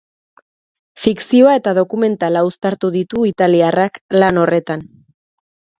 [1.01, 4.93] Fikzioa eta dokumentala uztartu ditu italiarrak lan horretan.